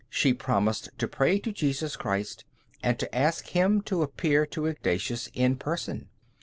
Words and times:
She 0.09 0.33
promised 0.33 0.89
to 0.97 1.07
pray 1.07 1.37
to 1.37 1.51
Jesus 1.51 1.95
Christ 1.95 2.43
and 2.81 2.97
to 2.97 3.15
ask 3.15 3.49
Him 3.49 3.81
to 3.81 4.01
appear 4.01 4.47
to 4.47 4.65
Ignatius 4.65 5.29
in 5.35 5.57
person. 5.57 6.09